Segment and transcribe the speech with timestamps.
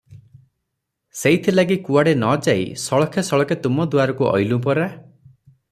[1.19, 4.93] ସେଇଥିଲାଗି କୁଆଡ଼େ ନ ଯାଇ ସଳଖେ ସଳଖେ ତୁମ ଦୁଆରକୁ ଅଇଲୁଁ ପରା!